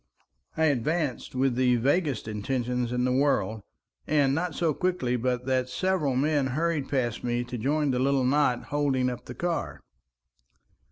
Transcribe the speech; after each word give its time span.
I 0.57 0.65
advanced 0.65 1.35
with 1.35 1.53
the 1.53 1.75
vaguest 1.75 2.27
intentions 2.27 2.91
in 2.91 3.05
the 3.05 3.11
world, 3.11 3.61
and 4.07 4.33
not 4.33 4.55
so 4.55 4.73
quickly 4.73 5.15
but 5.15 5.45
that 5.45 5.69
several 5.69 6.15
men 6.15 6.47
hurried 6.47 6.89
past 6.89 7.23
me 7.23 7.43
to 7.43 7.55
join 7.55 7.91
the 7.91 7.99
little 7.99 8.25
knot 8.25 8.63
holding 8.73 9.11
up 9.11 9.25
the 9.25 9.35
car. 9.35 9.79